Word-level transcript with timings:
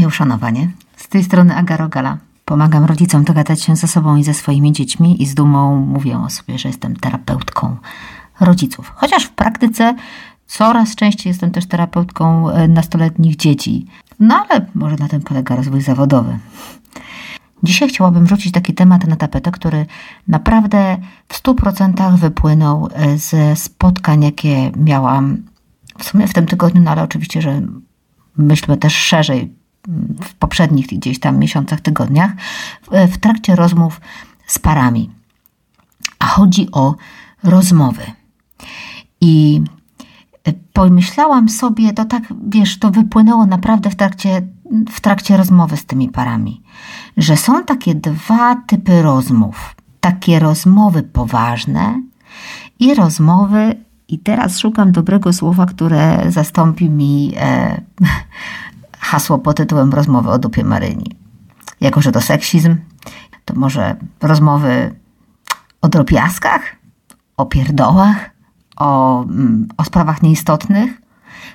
Moje 0.00 0.08
uszanowanie. 0.08 0.70
Z 0.96 1.08
tej 1.08 1.24
strony 1.24 1.56
Aga 1.56 1.76
Rogala. 1.76 2.18
Pomagam 2.44 2.84
rodzicom 2.84 3.24
dogadać 3.24 3.62
się 3.62 3.76
ze 3.76 3.88
sobą 3.88 4.16
i 4.16 4.24
ze 4.24 4.34
swoimi 4.34 4.72
dziećmi 4.72 5.22
i 5.22 5.26
z 5.26 5.34
dumą 5.34 5.76
mówię 5.86 6.18
o 6.18 6.30
sobie, 6.30 6.58
że 6.58 6.68
jestem 6.68 6.96
terapeutką 6.96 7.76
rodziców. 8.40 8.92
Chociaż 8.96 9.24
w 9.24 9.30
praktyce 9.30 9.94
coraz 10.46 10.94
częściej 10.94 11.30
jestem 11.30 11.50
też 11.50 11.66
terapeutką 11.66 12.50
e, 12.50 12.68
nastoletnich 12.68 13.36
dzieci. 13.36 13.86
No 14.20 14.46
ale 14.48 14.66
może 14.74 14.96
na 14.96 15.08
tym 15.08 15.20
polega 15.20 15.56
rozwój 15.56 15.80
zawodowy. 15.80 16.38
Dzisiaj 17.62 17.88
chciałabym 17.88 18.26
rzucić 18.26 18.52
taki 18.52 18.74
temat 18.74 19.06
na 19.06 19.16
tapetę, 19.16 19.50
który 19.50 19.86
naprawdę 20.28 20.98
w 21.28 21.42
100% 21.42 22.16
wypłynął 22.16 22.88
e, 22.92 23.18
ze 23.18 23.56
spotkań, 23.56 24.22
jakie 24.22 24.70
miałam 24.76 25.42
w 25.98 26.04
sumie 26.04 26.28
w 26.28 26.32
tym 26.32 26.46
tygodniu, 26.46 26.82
no 26.82 26.90
ale 26.90 27.02
oczywiście, 27.02 27.42
że 27.42 27.62
myślmy 28.36 28.76
też 28.76 28.94
szerzej 28.94 29.59
w 30.22 30.34
poprzednich 30.34 30.86
gdzieś 30.86 31.20
tam 31.20 31.38
miesiącach, 31.38 31.80
tygodniach, 31.80 32.32
w 32.90 33.18
trakcie 33.18 33.56
rozmów 33.56 34.00
z 34.46 34.58
parami. 34.58 35.10
A 36.18 36.26
chodzi 36.26 36.68
o 36.72 36.94
rozmowy. 37.42 38.02
I 39.20 39.62
pomyślałam 40.72 41.48
sobie, 41.48 41.92
to 41.92 42.04
tak, 42.04 42.22
wiesz, 42.48 42.78
to 42.78 42.90
wypłynęło 42.90 43.46
naprawdę 43.46 43.90
w 43.90 43.96
trakcie, 43.96 44.42
w 44.90 45.00
trakcie 45.00 45.36
rozmowy 45.36 45.76
z 45.76 45.84
tymi 45.84 46.08
parami, 46.08 46.62
że 47.16 47.36
są 47.36 47.64
takie 47.64 47.94
dwa 47.94 48.56
typy 48.66 49.02
rozmów. 49.02 49.74
Takie 50.00 50.38
rozmowy 50.38 51.02
poważne 51.02 52.02
i 52.78 52.94
rozmowy, 52.94 53.74
i 54.08 54.18
teraz 54.18 54.58
szukam 54.58 54.92
dobrego 54.92 55.32
słowa, 55.32 55.66
które 55.66 56.24
zastąpi 56.28 56.90
mi 56.90 57.32
e, 57.36 57.80
hasło 59.00 59.38
pod 59.38 59.56
tytułem 59.56 59.92
Rozmowy 59.92 60.30
o 60.30 60.38
dupie 60.38 60.64
Maryni. 60.64 61.16
Jako, 61.80 62.00
że 62.00 62.12
to 62.12 62.20
seksizm, 62.20 62.76
to 63.44 63.54
może 63.54 63.96
rozmowy 64.20 64.94
o 65.80 65.88
drobiazgach, 65.88 66.62
o 67.36 67.46
pierdołach, 67.46 68.30
o, 68.76 69.22
mm, 69.22 69.68
o 69.76 69.84
sprawach 69.84 70.22
nieistotnych. 70.22 71.00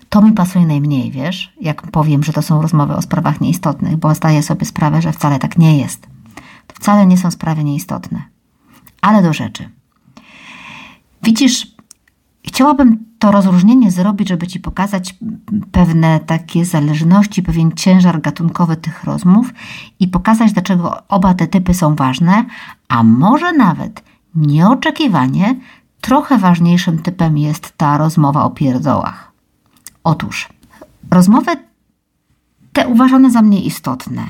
To 0.09 0.21
mi 0.21 0.31
pasuje 0.31 0.65
najmniej, 0.65 1.11
wiesz, 1.11 1.53
jak 1.61 1.81
powiem, 1.81 2.23
że 2.23 2.33
to 2.33 2.41
są 2.41 2.61
rozmowy 2.61 2.95
o 2.95 3.01
sprawach 3.01 3.41
nieistotnych, 3.41 3.97
bo 3.97 4.15
zdaję 4.15 4.43
sobie 4.43 4.65
sprawę, 4.65 5.01
że 5.01 5.11
wcale 5.11 5.39
tak 5.39 5.57
nie 5.57 5.77
jest. 5.77 6.07
To 6.67 6.75
wcale 6.75 7.05
nie 7.05 7.17
są 7.17 7.31
sprawy 7.31 7.63
nieistotne. 7.63 8.23
Ale 9.01 9.23
do 9.23 9.33
rzeczy. 9.33 9.69
Widzisz, 11.23 11.74
Chciałabym 12.55 13.05
to 13.19 13.31
rozróżnienie 13.31 13.91
zrobić, 13.91 14.29
żeby 14.29 14.47
Ci 14.47 14.59
pokazać 14.59 15.15
pewne 15.71 16.19
takie 16.19 16.65
zależności, 16.65 17.43
pewien 17.43 17.71
ciężar 17.71 18.21
gatunkowy 18.21 18.77
tych 18.77 19.03
rozmów 19.03 19.53
i 19.99 20.07
pokazać, 20.07 20.53
dlaczego 20.53 21.07
oba 21.07 21.33
te 21.33 21.47
typy 21.47 21.73
są 21.73 21.95
ważne, 21.95 22.45
a 22.87 23.03
może 23.03 23.53
nawet 23.53 24.03
nieoczekiwanie 24.35 25.55
trochę 26.01 26.37
ważniejszym 26.37 26.99
typem 26.99 27.37
jest 27.37 27.77
ta 27.77 27.97
rozmowa 27.97 28.43
o 28.43 28.49
pierdołach. 28.49 29.31
Otóż, 30.03 30.49
rozmowy 31.11 31.51
te 32.73 32.87
uważane 32.87 33.31
za 33.31 33.41
mnie 33.41 33.61
istotne, 33.61 34.23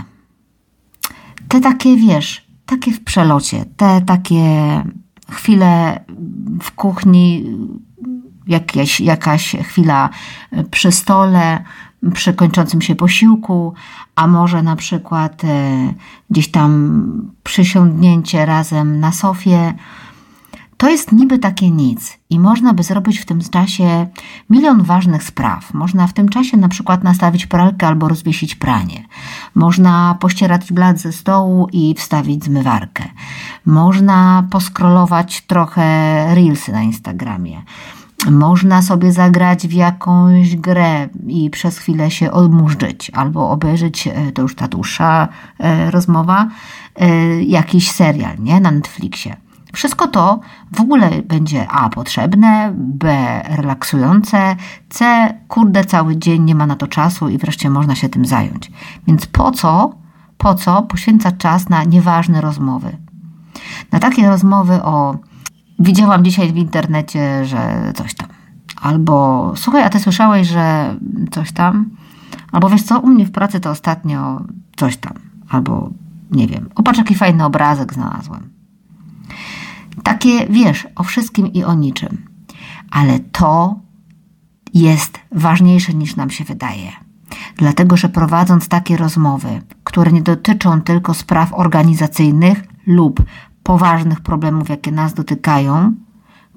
te 1.47 1.61
takie, 1.61 1.97
wiesz, 1.97 2.47
takie 2.65 2.91
w 2.91 3.03
przelocie, 3.03 3.65
te 3.77 4.01
takie 4.01 4.43
chwile 5.29 5.99
w 6.61 6.71
kuchni, 6.71 7.45
jakieś, 8.47 8.99
jakaś 9.01 9.55
chwila 9.63 10.09
przy 10.71 10.91
stole, 10.91 11.63
przy 12.13 12.33
kończącym 12.33 12.81
się 12.81 12.95
posiłku, 12.95 13.73
a 14.15 14.27
może 14.27 14.63
na 14.63 14.75
przykład 14.75 15.43
e, 15.43 15.93
gdzieś 16.29 16.51
tam 16.51 17.31
przysiągnięcie 17.43 18.45
razem 18.45 18.99
na 18.99 19.11
sofie. 19.11 19.73
To 20.77 20.89
jest 20.89 21.11
niby 21.11 21.39
takie 21.39 21.71
nic 21.71 22.17
i 22.29 22.39
można 22.39 22.73
by 22.73 22.83
zrobić 22.83 23.19
w 23.19 23.25
tym 23.25 23.41
czasie 23.41 24.07
milion 24.49 24.83
ważnych 24.83 25.23
spraw. 25.23 25.73
Można 25.73 26.07
w 26.07 26.13
tym 26.13 26.29
czasie 26.29 26.57
na 26.57 26.69
przykład 26.69 27.03
nastawić 27.03 27.45
pralkę 27.45 27.87
albo 27.87 28.07
rozwiesić 28.07 28.55
pranie. 28.55 29.05
Można 29.55 30.17
pościerać 30.19 30.73
blat 30.73 30.99
ze 30.99 31.11
stołu 31.11 31.67
i 31.71 31.95
wstawić 31.97 32.43
zmywarkę. 32.43 33.03
Można 33.65 34.47
poskrolować 34.49 35.41
trochę 35.41 35.85
reelsy 36.35 36.71
na 36.71 36.81
Instagramie. 36.81 37.61
Można 38.31 38.81
sobie 38.81 39.11
zagrać 39.11 39.67
w 39.67 39.73
jakąś 39.73 40.55
grę 40.55 41.09
i 41.27 41.49
przez 41.49 41.77
chwilę 41.77 42.11
się 42.11 42.31
odmurzyć, 42.31 43.11
albo 43.13 43.49
obejrzeć, 43.49 44.07
e, 44.07 44.31
to 44.31 44.41
już 44.41 44.55
ta 44.55 44.67
dłuższa 44.67 45.27
e, 45.59 45.91
rozmowa, 45.91 46.47
e, 46.95 47.43
jakiś 47.43 47.91
serial 47.91 48.35
nie? 48.39 48.59
na 48.59 48.71
Netflixie. 48.71 49.35
Wszystko 49.73 50.07
to 50.07 50.39
w 50.71 50.81
ogóle 50.81 51.09
będzie 51.21 51.67
A 51.69 51.89
potrzebne, 51.89 52.73
B 52.75 53.41
relaksujące, 53.49 54.55
C 54.89 55.33
kurde 55.47 55.85
cały 55.85 56.17
dzień 56.17 56.43
nie 56.43 56.55
ma 56.55 56.67
na 56.67 56.75
to 56.75 56.87
czasu 56.87 57.29
i 57.29 57.37
wreszcie 57.37 57.69
można 57.69 57.95
się 57.95 58.09
tym 58.09 58.25
zająć. 58.25 58.71
Więc 59.07 59.25
po 59.25 59.51
co, 59.51 59.95
po 60.37 60.55
co 60.55 60.81
poświęcać 60.81 61.35
czas 61.37 61.69
na 61.69 61.83
nieważne 61.83 62.41
rozmowy? 62.41 62.97
Na 63.91 63.99
takie 63.99 64.29
rozmowy 64.29 64.83
o 64.83 65.17
widziałam 65.79 66.25
dzisiaj 66.25 66.53
w 66.53 66.57
internecie, 66.57 67.45
że 67.45 67.91
coś 67.95 68.13
tam. 68.13 68.27
Albo 68.81 69.53
słuchaj, 69.55 69.83
a 69.83 69.89
ty 69.89 69.99
słyszałeś, 69.99 70.47
że 70.47 70.95
coś 71.31 71.51
tam? 71.51 71.89
Albo 72.51 72.69
wiesz 72.69 72.83
co, 72.83 72.99
u 72.99 73.07
mnie 73.07 73.25
w 73.25 73.31
pracy 73.31 73.59
to 73.59 73.69
ostatnio 73.69 74.41
coś 74.75 74.97
tam. 74.97 75.13
Albo 75.49 75.89
nie 76.31 76.47
wiem, 76.47 76.69
opatrz 76.75 76.97
jaki 76.97 77.15
fajny 77.15 77.45
obrazek 77.45 77.93
znalazłem. 77.93 78.49
Takie, 80.03 80.47
wiesz, 80.47 80.87
o 80.95 81.03
wszystkim 81.03 81.47
i 81.47 81.63
o 81.63 81.73
niczym. 81.73 82.25
Ale 82.91 83.19
to 83.19 83.79
jest 84.73 85.19
ważniejsze 85.31 85.93
niż 85.93 86.15
nam 86.15 86.29
się 86.29 86.43
wydaje. 86.43 86.91
Dlatego, 87.57 87.97
że 87.97 88.09
prowadząc 88.09 88.67
takie 88.67 88.97
rozmowy, 88.97 89.61
które 89.83 90.11
nie 90.11 90.21
dotyczą 90.21 90.81
tylko 90.81 91.13
spraw 91.13 91.53
organizacyjnych 91.53 92.63
lub 92.87 93.23
poważnych 93.65 94.21
problemów, 94.21 94.69
jakie 94.69 94.91
nas 94.91 95.13
dotykają, 95.13 95.93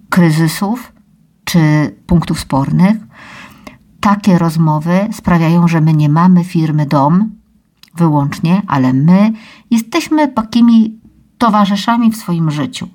kryzysów 0.08 0.92
czy 1.44 1.60
punktów 2.06 2.40
spornych, 2.40 2.96
takie 4.00 4.38
rozmowy 4.38 5.08
sprawiają, 5.12 5.68
że 5.68 5.80
my 5.80 5.92
nie 5.94 6.08
mamy 6.08 6.44
firmy 6.44 6.86
dom 6.86 7.30
wyłącznie, 7.94 8.62
ale 8.66 8.92
my 8.92 9.32
jesteśmy 9.70 10.28
takimi 10.28 11.00
towarzyszami 11.38 12.10
w 12.10 12.16
swoim 12.16 12.50
życiu. 12.50 12.88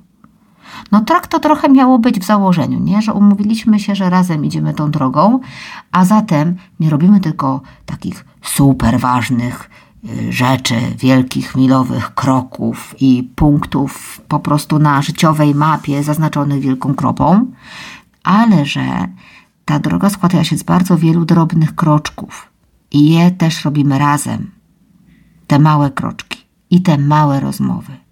No 0.91 1.01
tak 1.01 1.28
to 1.28 1.40
trochę 1.40 1.69
miało 1.69 2.00
być 2.00 2.19
w 2.19 2.25
założeniu, 2.25 2.80
nie? 2.80 3.01
że 3.01 3.13
umówiliśmy 3.13 3.80
się, 3.80 3.95
że 3.95 4.09
razem 4.09 4.45
idziemy 4.45 4.74
tą 4.74 4.91
drogą, 4.91 5.40
a 5.91 6.06
zatem 6.06 6.56
nie 6.80 6.90
robimy 6.90 7.19
tylko 7.19 7.62
takich 7.85 8.25
super 8.41 9.00
ważnych 9.00 9.69
rzeczy, 10.30 10.75
wielkich, 11.00 11.56
milowych 11.56 12.16
kroków 12.16 12.96
i 13.00 13.31
punktów 13.36 14.22
po 14.28 14.40
prostu 14.40 14.80
na 14.80 15.02
życiowej 15.02 15.56
mapie 15.56 16.03
zaznaczonych 16.03 16.62
wielką 16.62 16.96
kropą, 16.96 17.46
ale 18.24 18.66
że 18.66 19.08
ta 19.66 19.80
droga 19.80 20.09
składa 20.09 20.44
się 20.44 20.58
z 20.58 20.63
bardzo 20.63 20.97
wielu 20.97 21.25
drobnych 21.25 21.75
kroczków 21.75 22.52
i 22.92 23.09
je 23.09 23.31
też 23.31 23.66
robimy 23.66 24.00
razem. 24.00 24.52
Te 25.47 25.59
małe 25.59 25.92
kroczki 25.92 26.42
i 26.69 26.81
te 26.81 26.97
małe 26.97 27.40
rozmowy 27.40 28.03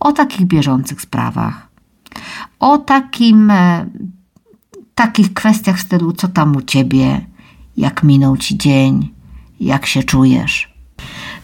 o 0.00 0.12
takich 0.12 0.46
bieżących 0.46 1.00
sprawach, 1.00 1.68
o 2.58 2.78
takim, 2.78 3.50
e, 3.50 3.86
takich 4.94 5.34
kwestiach 5.34 5.76
w 5.76 5.82
stylu, 5.82 6.12
co 6.12 6.28
tam 6.28 6.56
u 6.56 6.62
ciebie, 6.62 7.26
jak 7.76 8.02
minął 8.02 8.36
ci 8.36 8.58
dzień, 8.58 9.10
jak 9.60 9.86
się 9.86 10.02
czujesz. 10.02 10.71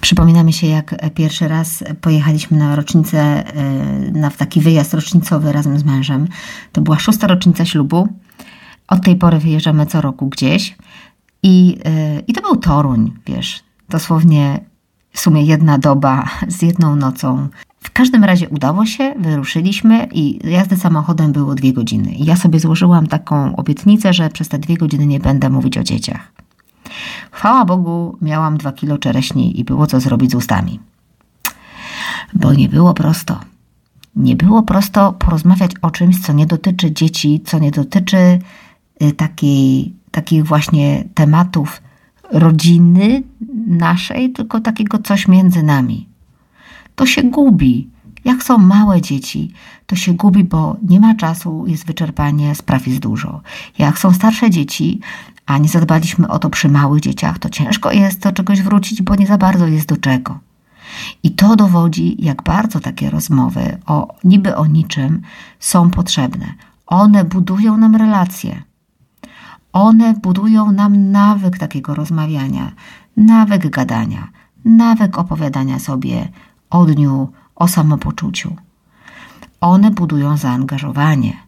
Przypomina 0.01 0.43
mi 0.43 0.53
się, 0.53 0.67
jak 0.67 1.13
pierwszy 1.15 1.49
raz 1.49 1.85
pojechaliśmy 2.01 2.59
na 2.59 2.77
rocznicę, 2.77 3.19
e, 3.19 3.73
na 4.13 4.31
taki 4.31 4.61
wyjazd 4.61 4.95
rocznicowy 4.95 5.53
razem 5.53 5.79
z 5.79 5.85
mężem. 5.85 6.29
To 6.73 6.81
była 6.81 6.99
szósta 6.99 7.27
rocznica 7.27 7.65
ślubu. 7.65 8.09
Od 8.89 9.05
tej 9.05 9.17
pory 9.17 9.39
wyjeżdżamy 9.39 9.87
co 9.87 10.01
roku 10.01 10.27
gdzieś. 10.27 10.77
I, 11.43 11.79
e, 11.85 12.21
i 12.21 12.33
to 12.33 12.41
był 12.41 12.57
Toruń, 12.57 13.13
wiesz, 13.27 13.63
dosłownie 13.89 14.61
w 15.13 15.21
sumie 15.21 15.43
jedna 15.43 15.79
doba 15.79 16.25
z 16.59 16.63
jedną 16.63 16.97
nocą 16.97 17.49
w 17.81 17.91
każdym 17.91 18.25
razie 18.25 18.49
udało 18.49 18.87
się, 18.87 19.15
wyruszyliśmy 19.19 20.09
i 20.13 20.51
jazdy 20.51 20.77
samochodem 20.77 21.33
było 21.33 21.55
dwie 21.55 21.73
godziny. 21.73 22.11
I 22.11 22.25
ja 22.25 22.37
sobie 22.37 22.61
złożyłam 22.61 23.07
taką 23.07 23.57
obietnicę, 23.57 24.13
że 24.13 24.31
przez 24.31 24.49
te 24.49 24.59
dwie 24.59 24.77
godziny 24.77 25.07
nie 25.07 25.21
będę 25.21 25.51
mówić 25.51 25.79
o 25.79 25.83
dzieciach. 25.83 26.33
Chwała 27.31 27.65
Bogu, 27.65 28.17
miałam 28.23 28.59
dwa 28.59 28.73
kilo 28.73 28.99
czereśni 28.99 29.61
i 29.61 29.65
było 29.65 29.87
co 29.87 30.01
zrobić 30.01 30.31
z 30.31 30.35
ustami. 30.35 30.81
Bo 32.35 32.55
nie 32.55 32.69
było 32.69 32.95
prosto. 32.95 33.41
Nie 34.17 34.37
było 34.37 34.63
prosto 34.63 35.13
porozmawiać 35.13 35.73
o 35.83 35.91
czymś, 35.91 36.21
co 36.21 36.33
nie 36.33 36.47
dotyczy 36.47 36.93
dzieci, 36.93 37.41
co 37.45 37.59
nie 37.59 37.71
dotyczy 37.71 38.39
y, 39.03 39.13
takiej, 39.13 39.95
takich 40.11 40.45
właśnie 40.45 41.05
tematów 41.15 41.83
rodziny 42.31 43.23
naszej, 43.67 44.33
tylko 44.33 44.61
takiego 44.61 44.99
coś 44.99 45.29
między 45.29 45.63
nami. 45.63 46.09
To 46.95 47.07
się 47.07 47.23
gubi. 47.23 47.89
Jak 48.25 48.43
są 48.43 48.59
małe 48.59 49.01
dzieci, 49.01 49.53
to 49.87 49.97
się 49.97 50.15
gubi, 50.15 50.45
bo 50.45 50.77
nie 50.83 51.01
ma 51.01 51.15
czasu, 51.15 51.65
jest 51.67 51.87
wyczerpanie, 51.87 52.55
spraw 52.55 52.87
jest 52.87 53.01
dużo. 53.01 53.41
Jak 53.79 53.99
są 53.99 54.13
starsze 54.13 54.51
dzieci, 54.51 55.01
a 55.49 55.59
nie 55.59 55.69
zadbaliśmy 55.69 56.29
o 56.29 56.39
to 56.39 56.51
przy 56.51 56.69
małych 56.69 57.01
dzieciach, 57.01 57.39
to 57.39 57.49
ciężko 57.49 57.93
jest 57.93 58.21
do 58.21 58.33
czegoś 58.33 58.63
wrócić, 58.63 59.03
bo 59.03 59.15
nie 59.15 59.27
za 59.27 59.39
bardzo 59.39 59.67
jest 59.67 59.89
do 59.89 59.97
czego. 59.97 60.39
I 61.23 61.31
to 61.31 61.57
dowodzi, 61.57 62.17
jak 62.25 62.43
bardzo 62.43 62.81
takie 62.81 63.11
rozmowy 63.11 63.79
o 63.87 64.15
niby 64.25 64.57
o 64.57 64.67
niczym 64.67 65.23
są 65.61 65.91
potrzebne. 65.91 66.55
One 66.87 67.25
budują 67.25 67.77
nam 67.79 67.97
relacje. 67.97 68.63
One 69.73 70.15
budują 70.15 70.73
nam 70.73 71.11
nawyk 71.11 71.59
takiego 71.59 71.95
rozmawiania, 71.95 72.73
nawyk 73.17 73.71
gadania, 73.71 74.29
nawyk 74.65 75.19
opowiadania 75.19 75.79
sobie 75.79 76.29
o 76.71 76.85
dniu, 76.85 77.29
o 77.55 77.69
samopoczuciu. 77.69 78.57
One 79.61 79.91
budują 79.91 80.37
zaangażowanie. 80.37 81.48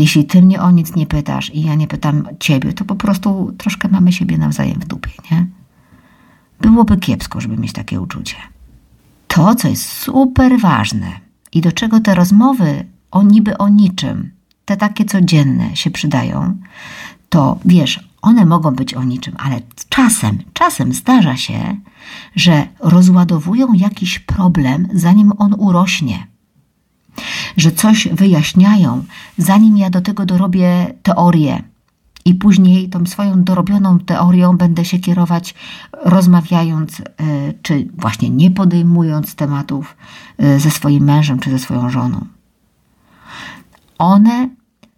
Jeśli 0.00 0.24
ty 0.24 0.42
mnie 0.42 0.62
o 0.62 0.70
nic 0.70 0.96
nie 0.96 1.06
pytasz 1.06 1.54
i 1.54 1.62
ja 1.62 1.74
nie 1.74 1.86
pytam 1.86 2.28
ciebie, 2.38 2.72
to 2.72 2.84
po 2.84 2.94
prostu 2.94 3.52
troszkę 3.58 3.88
mamy 3.88 4.12
siebie 4.12 4.38
nawzajem 4.38 4.80
w 4.80 4.86
dupie, 4.86 5.10
nie? 5.30 5.46
Byłoby 6.60 6.96
kiepsko, 6.96 7.40
żeby 7.40 7.56
mieć 7.56 7.72
takie 7.72 8.00
uczucie. 8.00 8.36
To, 9.28 9.54
co 9.54 9.68
jest 9.68 9.88
super 9.88 10.60
ważne 10.60 11.06
i 11.52 11.60
do 11.60 11.72
czego 11.72 12.00
te 12.00 12.14
rozmowy 12.14 12.86
o 13.10 13.22
niby 13.22 13.58
o 13.58 13.68
niczym, 13.68 14.30
te 14.64 14.76
takie 14.76 15.04
codzienne 15.04 15.76
się 15.76 15.90
przydają, 15.90 16.58
to 17.28 17.58
wiesz, 17.64 18.08
one 18.22 18.46
mogą 18.46 18.70
być 18.70 18.94
o 18.94 19.04
niczym, 19.04 19.34
ale 19.38 19.60
czasem, 19.88 20.38
czasem 20.52 20.92
zdarza 20.92 21.36
się, 21.36 21.76
że 22.36 22.66
rozładowują 22.78 23.72
jakiś 23.72 24.18
problem, 24.18 24.88
zanim 24.94 25.32
on 25.38 25.54
urośnie. 25.58 26.29
Że 27.56 27.72
coś 27.72 28.08
wyjaśniają, 28.12 29.04
zanim 29.38 29.76
ja 29.76 29.90
do 29.90 30.00
tego 30.00 30.26
dorobię 30.26 30.94
teorię. 31.02 31.62
I 32.24 32.34
później 32.34 32.88
tą 32.88 33.06
swoją 33.06 33.44
dorobioną 33.44 33.98
teorią 33.98 34.56
będę 34.56 34.84
się 34.84 34.98
kierować, 34.98 35.54
rozmawiając, 36.04 37.00
e, 37.00 37.04
czy 37.62 37.88
właśnie 37.98 38.30
nie 38.30 38.50
podejmując 38.50 39.34
tematów 39.34 39.96
e, 40.38 40.60
ze 40.60 40.70
swoim 40.70 41.04
mężem, 41.04 41.38
czy 41.38 41.50
ze 41.50 41.58
swoją 41.58 41.90
żoną. 41.90 42.26
One 43.98 44.48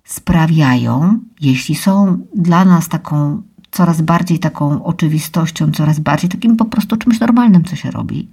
sprawiają, 0.04 1.18
jeśli 1.40 1.74
są 1.74 2.18
dla 2.34 2.64
nas 2.64 2.88
taką 2.88 3.42
coraz 3.72 4.00
bardziej 4.00 4.38
taką 4.38 4.84
oczywistością, 4.84 5.70
coraz 5.70 6.00
bardziej 6.00 6.30
takim 6.30 6.56
po 6.56 6.64
prostu 6.64 6.96
czymś 6.96 7.20
normalnym, 7.20 7.64
co 7.64 7.76
się 7.76 7.90
robi, 7.90 8.28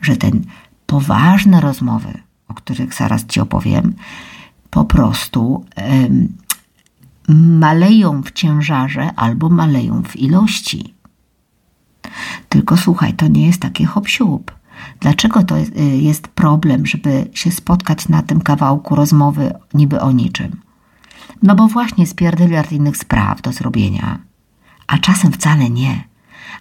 że 0.00 0.16
ten 0.16 0.44
poważne 0.86 1.60
rozmowy, 1.60 2.12
o 2.48 2.54
których 2.54 2.94
zaraz 2.94 3.26
Ci 3.26 3.40
opowiem, 3.40 3.94
po 4.70 4.84
prostu 4.84 5.64
maleją 7.58 8.22
w 8.22 8.32
ciężarze 8.32 9.10
albo 9.16 9.48
maleją 9.48 10.02
w 10.02 10.16
ilości. 10.16 10.94
Tylko 12.48 12.76
słuchaj, 12.76 13.14
to 13.14 13.28
nie 13.28 13.46
jest 13.46 13.60
takie 13.60 13.86
hop 13.86 14.06
Dlaczego 15.00 15.42
to 15.42 15.56
jest, 15.56 15.72
jest 15.96 16.28
problem, 16.28 16.86
żeby 16.86 17.30
się 17.34 17.50
spotkać 17.50 18.08
na 18.08 18.22
tym 18.22 18.40
kawałku 18.40 18.94
rozmowy 18.94 19.54
niby 19.74 20.00
o 20.00 20.12
niczym? 20.12 20.60
No 21.42 21.54
bo 21.54 21.68
właśnie 21.68 22.06
z 22.06 22.14
pierdyliard 22.14 22.72
innych 22.72 22.96
spraw 22.96 23.42
do 23.42 23.52
zrobienia. 23.52 24.18
A 24.86 24.98
czasem 24.98 25.32
wcale 25.32 25.70
nie. 25.70 26.04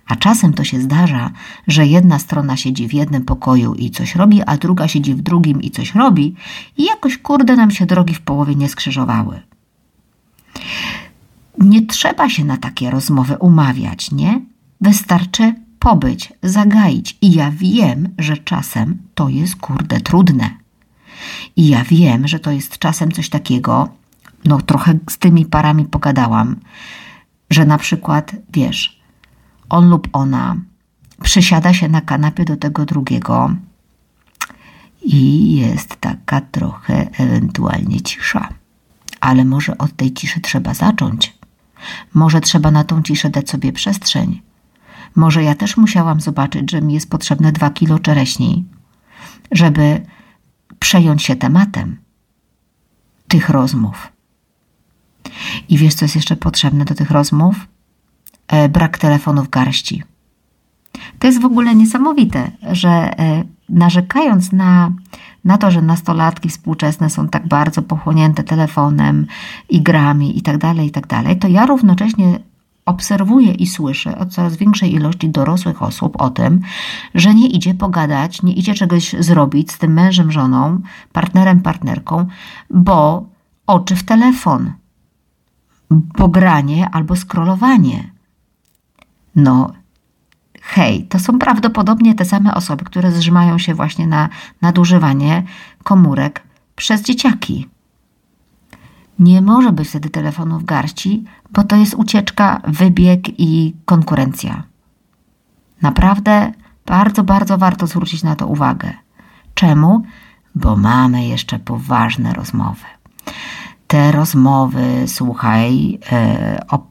A 0.07 0.15
czasem 0.15 0.53
to 0.53 0.63
się 0.63 0.81
zdarza, 0.81 1.31
że 1.68 1.85
jedna 1.85 2.19
strona 2.19 2.57
siedzi 2.57 2.88
w 2.88 2.94
jednym 2.94 3.25
pokoju 3.25 3.74
i 3.74 3.91
coś 3.91 4.15
robi, 4.15 4.41
a 4.41 4.57
druga 4.57 4.88
siedzi 4.88 5.15
w 5.15 5.21
drugim 5.21 5.62
i 5.62 5.71
coś 5.71 5.95
robi, 5.95 6.35
i 6.77 6.83
jakoś 6.83 7.18
kurde 7.18 7.56
nam 7.56 7.71
się 7.71 7.85
drogi 7.85 8.13
w 8.13 8.21
połowie 8.21 8.56
nie 8.56 8.69
skrzyżowały. 8.69 9.41
Nie 11.59 11.85
trzeba 11.85 12.30
się 12.30 12.45
na 12.45 12.57
takie 12.57 12.91
rozmowy 12.91 13.38
umawiać, 13.38 14.12
nie? 14.12 14.41
Wystarczy 14.81 15.53
pobyć, 15.80 16.33
zagaić. 16.44 17.18
I 17.21 17.31
ja 17.31 17.51
wiem, 17.51 18.09
że 18.18 18.38
czasem 18.38 18.97
to 19.15 19.29
jest 19.29 19.56
kurde 19.56 20.00
trudne. 20.00 20.50
I 21.56 21.68
ja 21.68 21.83
wiem, 21.83 22.27
że 22.27 22.39
to 22.39 22.51
jest 22.51 22.77
czasem 22.77 23.12
coś 23.12 23.29
takiego, 23.29 23.89
no 24.45 24.62
trochę 24.62 24.94
z 25.09 25.18
tymi 25.18 25.45
parami 25.45 25.86
pogadałam, 25.86 26.56
że 27.50 27.65
na 27.65 27.77
przykład, 27.77 28.36
wiesz, 28.53 29.02
on 29.73 29.89
lub 29.89 30.07
ona 30.13 30.55
przysiada 31.23 31.73
się 31.73 31.89
na 31.89 32.01
kanapie 32.01 32.45
do 32.45 32.57
tego 32.57 32.85
drugiego 32.85 33.55
i 35.01 35.55
jest 35.55 35.95
taka 35.95 36.41
trochę 36.41 37.09
ewentualnie 37.11 38.01
cisza. 38.01 38.49
Ale 39.19 39.45
może 39.45 39.77
od 39.77 39.95
tej 39.95 40.13
ciszy 40.13 40.39
trzeba 40.41 40.73
zacząć. 40.73 41.37
Może 42.13 42.41
trzeba 42.41 42.71
na 42.71 42.83
tą 42.83 43.03
ciszę 43.03 43.29
dać 43.29 43.49
sobie 43.49 43.71
przestrzeń. 43.71 44.41
Może 45.15 45.43
ja 45.43 45.55
też 45.55 45.77
musiałam 45.77 46.21
zobaczyć, 46.21 46.71
że 46.71 46.81
mi 46.81 46.93
jest 46.93 47.09
potrzebne 47.09 47.51
dwa 47.51 47.69
kilo 47.69 47.99
czereśni, 47.99 48.65
żeby 49.51 50.05
przejąć 50.79 51.23
się 51.23 51.35
tematem 51.35 51.97
tych 53.27 53.49
rozmów. 53.49 54.11
I 55.69 55.77
wiesz, 55.77 55.95
co 55.95 56.05
jest 56.05 56.15
jeszcze 56.15 56.35
potrzebne 56.35 56.85
do 56.85 56.95
tych 56.95 57.11
rozmów? 57.11 57.67
E, 58.47 58.69
brak 58.69 58.97
telefonu 58.97 59.43
w 59.43 59.49
garści. 59.49 60.03
To 61.19 61.27
jest 61.27 61.41
w 61.41 61.45
ogóle 61.45 61.75
niesamowite, 61.75 62.51
że 62.71 62.89
e, 62.89 63.43
narzekając 63.69 64.51
na, 64.51 64.91
na 65.45 65.57
to, 65.57 65.71
że 65.71 65.81
nastolatki 65.81 66.49
współczesne 66.49 67.09
są 67.09 67.27
tak 67.27 67.47
bardzo 67.47 67.81
pochłonięte 67.81 68.43
telefonem, 68.43 69.25
igrami 69.69 70.35
itd., 70.35 70.59
tak 70.59 70.77
itd., 70.77 71.07
tak 71.07 71.39
to 71.39 71.47
ja 71.47 71.65
równocześnie 71.65 72.39
obserwuję 72.85 73.51
i 73.51 73.67
słyszę 73.67 74.17
od 74.17 74.33
coraz 74.33 74.57
większej 74.57 74.93
ilości 74.93 75.29
dorosłych 75.29 75.83
osób 75.83 76.21
o 76.21 76.29
tym, 76.29 76.61
że 77.15 77.33
nie 77.33 77.47
idzie 77.47 77.73
pogadać, 77.73 78.43
nie 78.43 78.53
idzie 78.53 78.73
czegoś 78.73 79.15
zrobić 79.19 79.71
z 79.71 79.77
tym 79.77 79.93
mężem, 79.93 80.31
żoną, 80.31 80.79
partnerem, 81.11 81.59
partnerką, 81.59 82.25
bo 82.69 83.25
oczy 83.67 83.95
w 83.95 84.03
telefon 84.03 84.73
pogranie 86.15 86.89
albo 86.89 87.15
scrollowanie. 87.15 88.12
No, 89.35 89.71
hej, 90.61 91.07
to 91.07 91.19
są 91.19 91.39
prawdopodobnie 91.39 92.15
te 92.15 92.25
same 92.25 92.55
osoby, 92.55 92.85
które 92.85 93.11
zrzymają 93.11 93.57
się 93.57 93.73
właśnie 93.73 94.07
na 94.07 94.29
nadużywanie 94.61 95.43
komórek 95.83 96.43
przez 96.75 97.01
dzieciaki. 97.01 97.69
Nie 99.19 99.41
może 99.41 99.71
być 99.71 99.89
wtedy 99.89 100.09
telefonu 100.09 100.59
w 100.59 100.65
garści, 100.65 101.23
bo 101.51 101.63
to 101.63 101.75
jest 101.75 101.93
ucieczka, 101.93 102.61
wybieg 102.67 103.39
i 103.39 103.75
konkurencja. 103.85 104.63
Naprawdę 105.81 106.51
bardzo, 106.85 107.23
bardzo 107.23 107.57
warto 107.57 107.87
zwrócić 107.87 108.23
na 108.23 108.35
to 108.35 108.47
uwagę. 108.47 108.93
Czemu? 109.53 110.03
Bo 110.55 110.75
mamy 110.75 111.27
jeszcze 111.27 111.59
poważne 111.59 112.33
rozmowy 112.33 112.85
te 113.93 114.12
rozmowy, 114.12 115.03
słuchaj, 115.07 116.00
e, 116.12 116.65
o, 116.69 116.88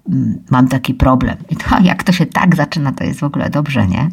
mam 0.51 0.69
taki 0.69 0.95
problem. 0.95 1.37
I 1.51 1.57
to, 1.57 1.81
jak 1.91 2.03
to 2.03 2.13
się 2.13 2.27
tak 2.27 2.57
zaczyna, 2.57 2.93
to 2.93 3.05
jest 3.05 3.21
w 3.21 3.25
ogóle 3.25 3.51
dobrze, 3.51 3.87
nie? 3.87 4.11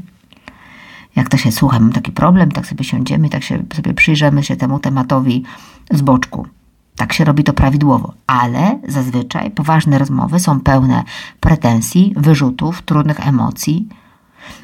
Jak 1.15 1.29
to 1.29 1.38
się 1.38 1.51
słucha, 1.51 1.79
mam 1.79 1.91
taki 1.91 2.12
problem, 2.12 2.51
tak 2.51 2.67
sobie 2.67 2.84
siądziemy, 2.84 3.29
tak 3.29 3.43
się, 3.43 3.63
sobie 3.75 3.93
przyjrzymy 3.93 4.43
się 4.43 4.55
temu 4.55 4.79
tematowi 4.79 5.43
z 5.91 6.01
boczku. 6.01 6.48
Tak 6.96 7.13
się 7.13 7.25
robi 7.25 7.43
to 7.43 7.53
prawidłowo, 7.53 8.13
ale 8.27 8.79
zazwyczaj 8.88 9.51
poważne 9.51 10.00
rozmowy 10.00 10.39
są 10.39 10.60
pełne 10.60 11.03
pretensji, 11.39 12.13
wyrzutów, 12.17 12.81
trudnych 12.81 13.27
emocji, 13.27 13.88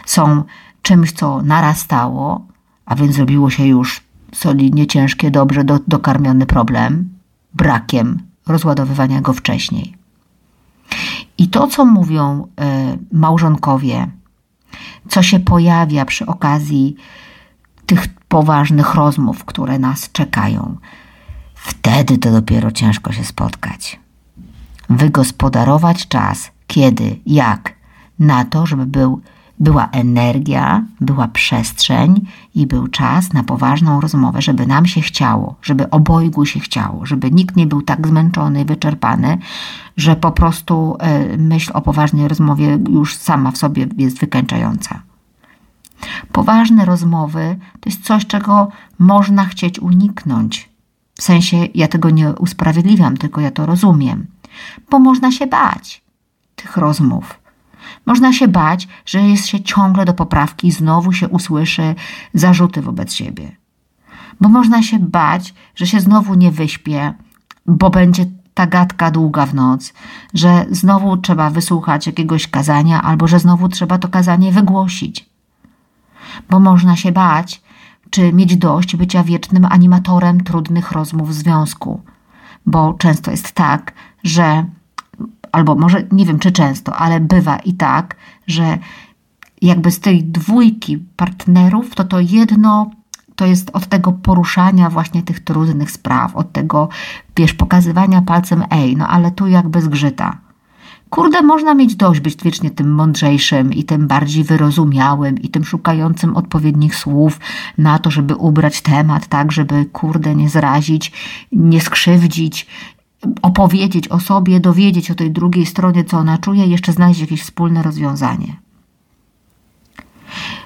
są 0.06 0.44
czymś, 0.82 1.12
co 1.12 1.42
narastało, 1.42 2.46
a 2.86 2.96
więc 2.96 3.16
zrobiło 3.16 3.50
się 3.50 3.66
już 3.66 4.02
solidnie 4.34 4.88
ciężkie, 4.88 5.32
dobrze 5.32 5.64
do, 5.64 5.80
dokarmiony 5.88 6.46
problem, 6.46 7.15
brakiem 7.56 8.20
rozładowywania 8.48 9.22
go 9.22 9.34
wcześniej. 9.34 9.98
I 11.38 11.48
to, 11.48 11.68
co 11.68 11.86
mówią 11.86 12.44
y, 12.44 13.00
małżonkowie, 13.12 14.08
co 15.10 15.24
się 15.24 15.40
pojawia 15.40 16.06
przy 16.06 16.26
okazji 16.26 16.96
tych 17.86 18.08
poważnych 18.28 18.96
rozmów, 18.96 19.46
które 19.46 19.80
nas 19.80 20.12
czekają, 20.12 20.78
wtedy 21.56 22.18
to 22.18 22.32
dopiero 22.32 22.72
ciężko 22.72 23.12
się 23.12 23.24
spotkać. 23.24 24.00
Wygospodarować 24.90 26.08
czas, 26.08 26.52
kiedy, 26.68 27.20
jak, 27.26 27.74
na 28.20 28.46
to, 28.46 28.66
żeby 28.66 28.86
był 28.86 29.22
była 29.60 29.90
energia, 29.92 30.86
była 31.02 31.28
przestrzeń 31.28 32.28
i 32.56 32.68
był 32.68 32.88
czas 32.88 33.34
na 33.34 33.44
poważną 33.44 34.02
rozmowę, 34.02 34.42
żeby 34.42 34.68
nam 34.68 34.86
się 34.86 35.02
chciało, 35.02 35.56
żeby 35.62 35.90
obojgu 35.90 36.46
się 36.46 36.60
chciało, 36.60 37.06
żeby 37.06 37.32
nikt 37.32 37.56
nie 37.56 37.68
był 37.68 37.82
tak 37.82 38.08
zmęczony, 38.08 38.66
wyczerpany, 38.66 39.38
że 39.98 40.16
po 40.16 40.32
prostu 40.32 40.98
e, 41.00 41.38
myśl 41.38 41.72
o 41.74 41.82
poważnej 41.82 42.28
rozmowie 42.28 42.80
już 42.90 43.16
sama 43.16 43.52
w 43.52 43.58
sobie 43.58 43.88
jest 43.98 44.20
wykańczająca. 44.20 45.02
Poważne 46.32 46.86
rozmowy 46.86 47.58
to 47.80 47.90
jest 47.90 48.04
coś, 48.04 48.26
czego 48.26 48.68
można 49.00 49.46
chcieć 49.46 49.80
uniknąć. 49.80 50.70
W 51.16 51.24
sensie 51.24 51.58
ja 51.76 51.88
tego 51.88 52.10
nie 52.10 52.30
usprawiedliwiam, 52.30 53.18
tylko 53.18 53.42
ja 53.42 53.52
to 53.52 53.66
rozumiem, 53.66 54.26
bo 54.90 55.00
można 55.00 55.32
się 55.32 55.48
bać 55.48 56.04
tych 56.56 56.78
rozmów. 56.78 57.45
Można 58.06 58.34
się 58.34 58.48
bać, 58.48 58.88
że 59.06 59.22
jest 59.22 59.48
się 59.48 59.64
ciągle 59.64 60.06
do 60.06 60.14
poprawki 60.14 60.68
i 60.68 60.72
znowu 60.72 61.14
się 61.14 61.30
usłyszy 61.30 61.96
zarzuty 62.34 62.82
wobec 62.82 63.14
siebie. 63.14 63.52
Bo 64.42 64.50
można 64.50 64.84
się 64.84 65.00
bać, 65.00 65.54
że 65.76 65.88
się 65.88 66.00
znowu 66.00 66.34
nie 66.34 66.52
wyśpię, 66.52 67.14
bo 67.66 67.90
będzie 67.90 68.26
ta 68.54 68.68
gadka 68.68 69.12
długa 69.12 69.46
w 69.46 69.54
noc, 69.54 69.94
że 70.34 70.66
znowu 70.70 71.18
trzeba 71.18 71.50
wysłuchać 71.50 72.08
jakiegoś 72.08 72.48
kazania, 72.48 73.02
albo 73.02 73.28
że 73.28 73.40
znowu 73.40 73.70
trzeba 73.70 73.98
to 73.98 74.08
kazanie 74.08 74.52
wygłosić. 74.52 75.30
Bo 76.50 76.60
można 76.60 76.96
się 76.96 77.12
bać, 77.12 77.62
czy 78.10 78.34
mieć 78.34 78.58
dość 78.58 78.96
bycia 78.96 79.24
wiecznym 79.24 79.66
animatorem 79.66 80.44
trudnych 80.44 80.92
rozmów 80.92 81.30
w 81.30 81.34
związku. 81.34 82.02
Bo 82.66 82.94
często 82.94 83.32
jest 83.32 83.52
tak, 83.52 83.94
że 84.24 84.66
albo 85.56 85.76
może 85.76 86.04
nie 86.12 86.26
wiem 86.26 86.40
czy 86.40 86.52
często, 86.52 86.96
ale 86.96 87.20
bywa 87.20 87.58
i 87.58 87.74
tak, 87.74 88.16
że 88.48 88.78
jakby 89.62 89.92
z 89.92 90.00
tej 90.00 90.24
dwójki 90.24 90.98
partnerów, 90.98 91.96
to 91.96 92.04
to 92.04 92.20
jedno 92.20 92.92
to 93.36 93.46
jest 93.46 93.70
od 93.74 93.88
tego 93.88 94.12
poruszania 94.12 94.90
właśnie 94.90 95.24
tych 95.24 95.40
trudnych 95.40 95.92
spraw, 95.92 96.36
od 96.36 96.52
tego, 96.52 96.90
wiesz, 97.38 97.54
pokazywania 97.54 98.22
palcem 98.22 98.64
ej, 98.72 98.98
no 98.98 99.08
ale 99.08 99.32
tu 99.32 99.48
jakby 99.48 99.82
zgrzyta. 99.82 100.38
Kurde, 101.10 101.42
można 101.42 101.74
mieć 101.74 101.96
dość 101.96 102.20
być 102.20 102.44
wiecznie 102.44 102.72
tym 102.72 102.94
mądrzejszym 102.94 103.74
i 103.74 103.84
tym 103.84 104.08
bardziej 104.08 104.44
wyrozumiałym 104.44 105.38
i 105.38 105.50
tym 105.50 105.66
szukającym 105.66 106.36
odpowiednich 106.36 106.96
słów 106.96 107.40
na 107.78 108.00
to, 108.00 108.12
żeby 108.12 108.36
ubrać 108.36 108.82
temat 108.82 109.28
tak, 109.28 109.52
żeby 109.52 109.86
kurde 109.86 110.36
nie 110.36 110.50
zrazić, 110.50 111.12
nie 111.52 111.82
skrzywdzić, 111.82 112.68
opowiedzieć 113.42 114.08
o 114.08 114.20
sobie, 114.20 114.60
dowiedzieć 114.60 115.12
o 115.12 115.16
tej 115.16 115.32
drugiej 115.32 115.66
stronie, 115.66 116.04
co 116.04 116.18
ona 116.18 116.38
czuje, 116.38 116.66
jeszcze 116.68 116.94
znaleźć 116.94 117.20
jakieś 117.20 117.42
wspólne 117.42 117.84
rozwiązanie. 117.84 118.56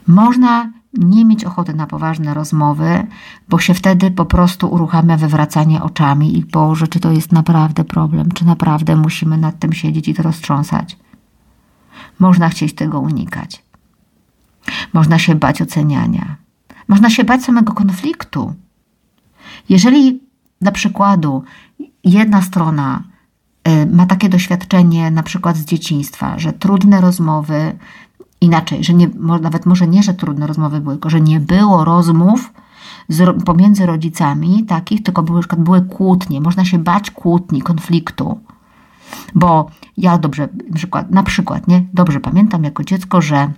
Można 0.08 0.72
nie 0.94 1.26
mieć 1.26 1.44
ochoty 1.44 1.74
na 1.74 1.88
poważne 1.88 2.34
rozmowy, 2.34 3.08
bo 3.50 3.60
się 3.60 3.74
wtedy 3.74 4.12
po 4.12 4.26
prostu 4.26 4.68
uruchamia 4.68 5.18
wywracanie 5.18 5.82
oczami 5.82 6.38
i 6.38 6.46
Boże, 6.46 6.88
czy 6.88 7.00
to 7.00 7.12
jest 7.12 7.32
naprawdę 7.32 7.84
problem, 7.84 8.32
czy 8.32 8.46
naprawdę 8.46 8.96
musimy 8.96 9.38
nad 9.38 9.60
tym 9.60 9.74
siedzieć 9.74 10.08
i 10.08 10.14
to 10.14 10.24
roztrząsać. 10.24 10.98
Można 12.20 12.50
chcieć 12.50 12.76
tego 12.76 13.00
unikać. 13.00 13.64
Można 14.94 15.20
się 15.20 15.36
bać 15.36 15.62
oceniania. 15.62 16.36
Można 16.88 17.10
się 17.10 17.24
bać 17.24 17.44
samego 17.44 17.74
konfliktu. 17.74 18.54
Jeżeli 19.70 20.20
dla 20.62 20.72
przykładu 20.72 21.44
jedna 22.04 22.42
strona 22.42 23.04
y, 23.68 23.86
ma 23.86 24.06
takie 24.06 24.30
doświadczenie 24.30 25.12
na 25.12 25.24
przykład 25.24 25.58
z 25.58 25.66
dzieciństwa, 25.66 26.40
że 26.40 26.54
trudne 26.54 27.02
rozmowy, 27.02 27.78
inaczej, 28.42 28.84
że 28.84 28.94
nie, 28.94 29.10
nawet 29.42 29.66
może 29.66 29.88
nie, 29.88 30.04
że 30.04 30.14
trudne 30.14 30.48
rozmowy 30.48 30.82
były, 30.82 30.96
tylko 30.96 31.10
że 31.10 31.22
nie 31.22 31.40
było 31.40 31.86
rozmów 31.86 32.54
z, 33.10 33.44
pomiędzy 33.44 33.86
rodzicami 33.86 34.64
takich, 34.64 35.04
tylko 35.04 35.24
były, 35.24 35.42
były 35.58 35.82
kłótnie. 35.82 36.42
Można 36.42 36.66
się 36.66 36.80
bać 36.80 37.12
kłótni, 37.12 37.62
konfliktu. 37.62 38.40
Bo 39.36 39.70
ja 39.98 40.18
dobrze, 40.18 40.50
na 40.70 40.76
przykład, 40.76 41.12
na 41.12 41.24
przykład 41.24 41.68
nie, 41.68 41.86
dobrze 41.94 42.20
pamiętam 42.20 42.64
jako 42.64 42.84
dziecko, 42.84 43.22
że 43.22 43.52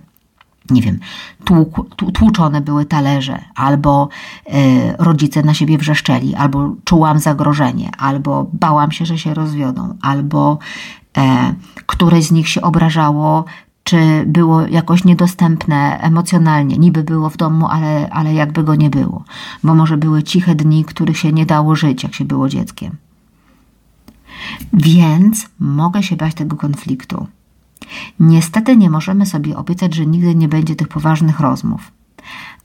nie 0.70 0.82
wiem, 0.82 0.98
tłuk, 1.44 1.96
tłuczone 2.14 2.60
były 2.60 2.84
talerze, 2.84 3.44
albo 3.54 4.08
e, 4.46 4.96
rodzice 4.98 5.42
na 5.42 5.54
siebie 5.54 5.78
wrzeszczeli, 5.78 6.34
albo 6.34 6.74
czułam 6.84 7.18
zagrożenie, 7.18 7.90
albo 7.98 8.46
bałam 8.52 8.92
się, 8.92 9.06
że 9.06 9.18
się 9.18 9.34
rozwiodą, 9.34 9.96
albo 10.02 10.58
e, 11.16 11.54
któreś 11.86 12.24
z 12.24 12.30
nich 12.30 12.48
się 12.48 12.62
obrażało, 12.62 13.44
czy 13.84 14.24
było 14.26 14.66
jakoś 14.66 15.04
niedostępne 15.04 15.98
emocjonalnie. 16.00 16.78
Niby 16.78 17.04
było 17.04 17.30
w 17.30 17.36
domu, 17.36 17.66
ale, 17.68 18.10
ale 18.10 18.34
jakby 18.34 18.64
go 18.64 18.74
nie 18.74 18.90
było, 18.90 19.24
bo 19.64 19.74
może 19.74 19.96
były 19.96 20.22
ciche 20.22 20.54
dni, 20.54 20.84
których 20.84 21.18
się 21.18 21.32
nie 21.32 21.46
dało 21.46 21.76
żyć, 21.76 22.02
jak 22.02 22.14
się 22.14 22.24
było 22.24 22.48
dzieckiem. 22.48 22.96
Więc 24.72 25.48
mogę 25.58 26.02
się 26.02 26.16
bać 26.16 26.34
tego 26.34 26.56
konfliktu. 26.56 27.26
Niestety 28.20 28.76
nie 28.76 28.90
możemy 28.90 29.26
sobie 29.26 29.56
obiecać, 29.56 29.94
że 29.94 30.06
nigdy 30.06 30.34
nie 30.34 30.48
będzie 30.48 30.76
tych 30.76 30.88
poważnych 30.88 31.40
rozmów, 31.40 31.92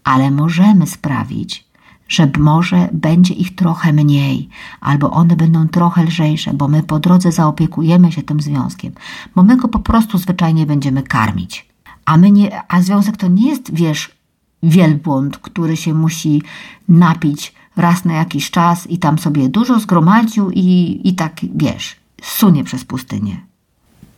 ale 0.04 0.32
możemy 0.32 0.88
sprawić, 0.88 1.68
że 2.08 2.32
może 2.40 2.90
będzie 2.94 3.34
ich 3.34 3.56
trochę 3.56 3.94
mniej, 3.94 4.50
albo 4.82 5.12
one 5.12 5.36
będą 5.36 5.68
trochę 5.68 6.04
lżejsze, 6.04 6.54
bo 6.54 6.68
my 6.68 6.84
po 6.84 7.00
drodze 7.00 7.32
zaopiekujemy 7.32 8.12
się 8.12 8.24
tym 8.24 8.42
związkiem, 8.42 8.94
bo 9.36 9.44
my 9.44 9.58
go 9.58 9.68
po 9.68 9.80
prostu 9.80 10.18
zwyczajnie 10.18 10.66
będziemy 10.66 11.04
karmić. 11.04 11.68
A, 12.06 12.18
my 12.18 12.32
nie, 12.32 12.62
a 12.68 12.82
związek 12.82 13.18
to 13.18 13.28
nie 13.28 13.50
jest, 13.50 13.74
wiesz, 13.74 14.18
wielbłąd, 14.64 15.38
który 15.38 15.78
się 15.78 15.94
musi 15.94 16.42
napić 16.90 17.54
raz 17.76 18.06
na 18.06 18.14
jakiś 18.14 18.52
czas 18.52 18.88
i 18.88 18.98
tam 18.98 19.20
sobie 19.20 19.50
dużo 19.50 19.80
zgromadził 19.80 20.52
i, 20.52 21.02
i 21.04 21.16
tak, 21.16 21.34
wiesz, 21.56 21.96
sunie 22.22 22.64
przez 22.64 22.86
pustynię 22.86 23.48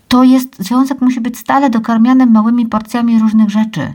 to 0.09 0.23
jest, 0.23 0.63
związek 0.63 1.01
musi 1.01 1.21
być 1.21 1.37
stale 1.37 1.69
dokarmiany 1.69 2.25
małymi 2.25 2.65
porcjami 2.65 3.19
różnych 3.19 3.49
rzeczy. 3.49 3.93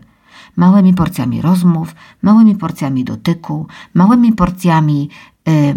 Małymi 0.57 0.95
porcjami 0.95 1.43
rozmów, 1.43 1.95
małymi 2.23 2.57
porcjami 2.57 3.05
dotyku, 3.05 3.67
małymi 3.95 4.33
porcjami 4.33 5.09
y, 5.49 5.75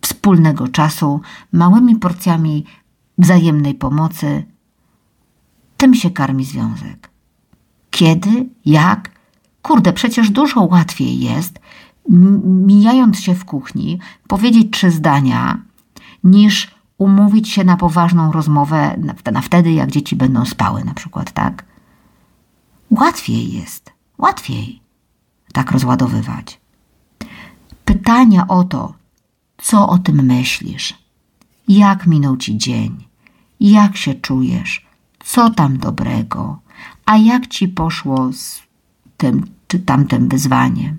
wspólnego 0.00 0.68
czasu, 0.68 1.20
małymi 1.52 1.96
porcjami 1.96 2.64
wzajemnej 3.18 3.74
pomocy. 3.74 4.44
Tym 5.76 5.94
się 5.94 6.10
karmi 6.10 6.44
związek. 6.44 7.10
Kiedy, 7.90 8.48
jak? 8.64 9.10
Kurde, 9.62 9.92
przecież 9.92 10.30
dużo 10.30 10.62
łatwiej 10.62 11.20
jest, 11.20 11.58
mijając 12.44 13.20
się 13.20 13.34
w 13.34 13.44
kuchni, 13.44 13.98
powiedzieć 14.28 14.66
trzy 14.70 14.90
zdania, 14.90 15.62
niż 16.24 16.75
umówić 16.98 17.48
się 17.48 17.64
na 17.64 17.76
poważną 17.76 18.32
rozmowę 18.32 18.96
na 19.32 19.40
wtedy, 19.40 19.72
jak 19.72 19.90
dzieci 19.90 20.16
będą 20.16 20.44
spały, 20.44 20.84
na 20.84 20.94
przykład, 20.94 21.32
tak? 21.32 21.64
Łatwiej 22.90 23.52
jest, 23.52 23.92
łatwiej 24.18 24.80
tak 25.52 25.70
rozładowywać. 25.70 26.60
Pytania 27.84 28.48
o 28.48 28.64
to, 28.64 28.94
co 29.56 29.88
o 29.88 29.98
tym 29.98 30.26
myślisz, 30.26 30.94
jak 31.68 32.06
minął 32.06 32.36
ci 32.36 32.58
dzień, 32.58 33.04
jak 33.60 33.96
się 33.96 34.14
czujesz, 34.14 34.86
co 35.18 35.50
tam 35.50 35.78
dobrego, 35.78 36.58
a 37.06 37.16
jak 37.16 37.46
ci 37.46 37.68
poszło 37.68 38.32
z 38.32 38.62
tym 39.16 39.46
czy 39.68 39.78
tamtym 39.78 40.28
wyzwaniem, 40.28 40.98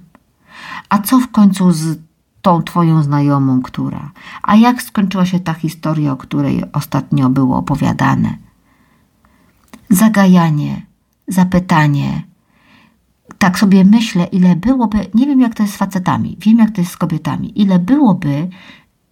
a 0.90 1.00
co 1.00 1.20
w 1.20 1.32
końcu 1.32 1.72
z 1.72 2.07
tą 2.48 2.64
twoją 2.64 3.04
znajomą, 3.04 3.62
która. 3.62 4.12
A 4.44 4.56
jak 4.56 4.82
skończyła 4.82 5.26
się 5.26 5.40
ta 5.40 5.54
historia, 5.54 6.12
o 6.12 6.18
której 6.18 6.64
ostatnio 6.74 7.30
było 7.30 7.58
opowiadane? 7.58 8.38
Zagajanie, 9.90 10.82
zapytanie. 11.28 12.24
Tak 13.38 13.60
sobie 13.60 13.86
myślę, 13.86 14.24
ile 14.24 14.56
byłoby, 14.56 14.98
nie 15.14 15.26
wiem 15.26 15.42
jak 15.42 15.56
to 15.56 15.64
jest 15.64 15.76
z 15.76 15.78
facetami, 15.78 16.38
wiem 16.40 16.58
jak 16.58 16.72
to 16.72 16.82
jest 16.82 16.94
z 16.94 16.98
kobietami, 16.98 17.62
ile 17.62 17.80
byłoby 17.80 18.50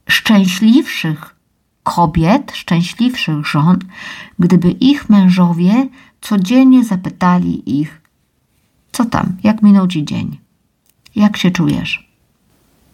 szczęśliwszych 0.09 1.35
kobiet, 1.83 2.51
szczęśliwszych 2.55 3.45
żon, 3.45 3.79
gdyby 4.39 4.71
ich 4.71 5.09
mężowie 5.09 5.87
codziennie 6.21 6.83
zapytali 6.83 7.79
ich, 7.79 8.01
co 8.91 9.05
tam, 9.05 9.37
jak 9.43 9.61
minął 9.61 9.87
ci 9.87 10.05
dzień, 10.05 10.37
jak 11.15 11.37
się 11.37 11.51
czujesz. 11.51 12.04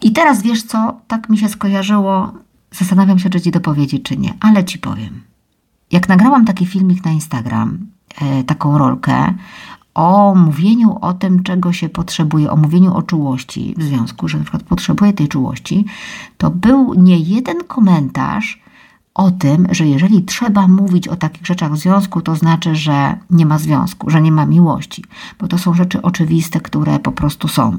I 0.02 0.12
teraz 0.12 0.42
wiesz 0.42 0.64
co, 0.64 1.00
tak 1.08 1.30
mi 1.30 1.38
się 1.38 1.50
skojarzyło, 1.50 2.34
zastanawiam 2.72 3.20
się, 3.20 3.30
czy 3.30 3.42
ci 3.42 3.52
dopowiedzieć, 3.52 4.04
czy 4.04 4.18
nie, 4.18 4.34
ale 4.40 4.66
ci 4.66 4.80
powiem. 4.80 5.22
Jak 5.92 6.10
nagrałam 6.10 6.46
taki 6.46 6.66
filmik 6.66 7.06
na 7.06 7.12
Instagram, 7.12 7.88
e, 8.22 8.44
taką 8.44 8.78
rolkę 8.78 9.34
o 9.94 10.36
mówieniu 10.36 10.98
o 11.02 11.14
tym, 11.14 11.44
czego 11.44 11.74
się 11.74 11.90
potrzebuje, 11.90 12.52
o 12.52 12.56
mówieniu 12.56 12.94
o 12.94 13.02
czułości 13.02 13.76
w 13.78 13.84
związku, 13.84 14.28
że 14.28 14.38
na 14.38 14.44
przykład 14.44 14.64
potrzebuję 14.64 15.14
tej 15.14 15.28
czułości, 15.28 15.86
to 16.38 16.50
był 16.50 16.94
nie 16.94 17.18
jeden 17.18 17.64
komentarz 17.64 18.62
o 19.14 19.32
tym, 19.32 19.68
że 19.72 19.88
jeżeli 19.88 20.24
trzeba 20.24 20.68
mówić 20.68 21.08
o 21.08 21.16
takich 21.16 21.46
rzeczach 21.46 21.72
w 21.72 21.78
związku, 21.78 22.22
to 22.22 22.36
znaczy, 22.36 22.76
że 22.76 23.18
nie 23.30 23.46
ma 23.46 23.58
związku, 23.58 24.10
że 24.10 24.22
nie 24.22 24.32
ma 24.32 24.46
miłości, 24.46 25.04
bo 25.40 25.48
to 25.48 25.58
są 25.58 25.74
rzeczy 25.74 26.02
oczywiste, 26.02 26.60
które 26.60 27.00
po 27.00 27.12
prostu 27.12 27.48
są. 27.48 27.78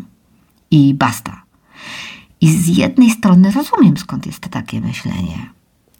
I 0.70 0.94
basta. 0.94 1.42
I 2.42 2.50
z 2.50 2.78
jednej 2.78 3.10
strony 3.10 3.50
rozumiem, 3.50 3.96
skąd 3.96 4.26
jest 4.26 4.40
takie 4.40 4.80
myślenie, 4.80 5.50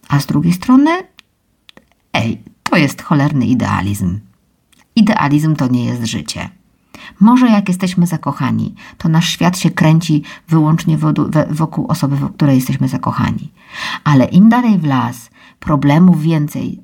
a 0.09 0.21
z 0.21 0.27
drugiej 0.27 0.53
strony, 0.53 0.91
ej, 2.13 2.43
to 2.63 2.77
jest 2.77 3.03
cholerny 3.03 3.47
idealizm. 3.47 4.21
Idealizm 4.97 5.57
to 5.57 5.69
nie 5.69 5.85
jest 5.85 6.05
życie. 6.05 6.51
Może 7.21 7.47
jak 7.47 7.69
jesteśmy 7.69 8.07
zakochani, 8.07 8.75
to 8.99 9.09
nasz 9.09 9.29
świat 9.29 9.59
się 9.59 9.71
kręci 9.71 10.23
wyłącznie 10.49 10.99
wokół 11.51 11.87
osoby, 11.87 12.17
w 12.17 12.35
której 12.35 12.57
jesteśmy 12.57 12.89
zakochani. 12.89 13.53
Ale 14.05 14.25
im 14.25 14.49
dalej 14.49 14.79
w 14.79 14.85
las, 14.85 15.31
problemów 15.61 16.23
więcej, 16.23 16.83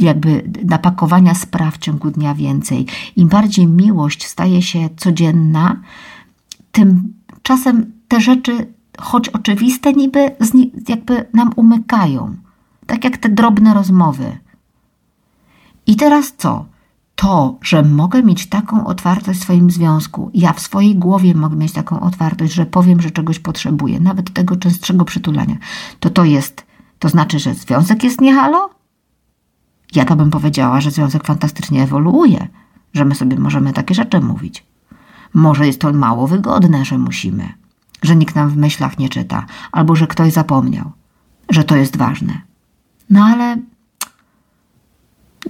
jakby 0.00 0.50
napakowania 0.64 1.34
spraw 1.34 1.74
w 1.74 1.78
ciągu 1.78 2.10
dnia 2.10 2.34
więcej, 2.34 2.86
im 3.16 3.28
bardziej 3.28 3.66
miłość 3.66 4.26
staje 4.26 4.62
się 4.62 4.88
codzienna, 4.96 5.80
tym 6.72 7.14
czasem 7.42 7.92
te 8.08 8.20
rzeczy, 8.20 8.77
choć 9.00 9.28
oczywiste, 9.28 9.92
niby 9.92 10.36
jakby 10.88 11.26
nam 11.34 11.50
umykają. 11.56 12.36
Tak 12.86 13.04
jak 13.04 13.16
te 13.16 13.28
drobne 13.28 13.74
rozmowy. 13.74 14.38
I 15.86 15.96
teraz 15.96 16.32
co? 16.36 16.64
to, 17.18 17.58
że 17.62 17.82
mogę 17.82 18.22
mieć 18.22 18.46
taką 18.46 18.86
otwartość 18.86 19.40
w 19.40 19.42
swoim 19.42 19.70
związku, 19.70 20.30
ja 20.34 20.52
w 20.52 20.60
swojej 20.60 20.96
głowie 20.96 21.34
mogę 21.34 21.56
mieć 21.56 21.72
taką 21.72 22.00
otwartość, 22.00 22.52
że 22.52 22.66
powiem, 22.66 23.00
że 23.00 23.10
czegoś 23.10 23.38
potrzebuję, 23.38 24.00
nawet 24.00 24.32
tego 24.32 24.56
częstszego 24.56 25.04
przytulania, 25.04 25.56
to 26.00 26.10
to 26.10 26.24
jest, 26.24 26.66
to 26.98 27.08
znaczy, 27.08 27.38
że 27.38 27.54
związek 27.54 28.04
jest 28.04 28.20
nie 28.20 28.34
halo? 28.34 28.70
Ja 29.94 30.04
to 30.04 30.16
bym 30.16 30.30
powiedziała, 30.30 30.80
że 30.80 30.90
związek 30.90 31.24
fantastycznie 31.24 31.82
ewoluuje, 31.82 32.48
że 32.92 33.04
my 33.04 33.14
sobie 33.14 33.38
możemy 33.38 33.72
takie 33.72 33.94
rzeczy 33.94 34.20
mówić. 34.20 34.66
Może 35.34 35.66
jest 35.66 35.80
to 35.80 35.92
mało 35.92 36.26
wygodne, 36.26 36.84
że 36.84 36.98
musimy, 36.98 37.52
że 38.02 38.16
nikt 38.16 38.34
nam 38.34 38.48
w 38.48 38.56
myślach 38.56 38.98
nie 38.98 39.08
czyta, 39.08 39.46
albo 39.72 39.96
że 39.96 40.06
ktoś 40.06 40.32
zapomniał, 40.32 40.92
że 41.50 41.64
to 41.64 41.76
jest 41.76 41.96
ważne. 41.96 42.40
No 43.10 43.24
ale 43.24 43.56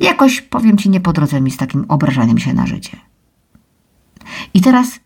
Jakoś, 0.00 0.40
powiem 0.40 0.78
ci, 0.78 0.90
nie 0.90 1.00
po 1.00 1.12
drodze 1.12 1.40
mi 1.40 1.50
z 1.50 1.56
takim 1.56 1.84
obrażaniem 1.88 2.38
się 2.38 2.54
na 2.54 2.66
życie. 2.66 2.96
I 4.54 4.60
teraz 4.60 5.00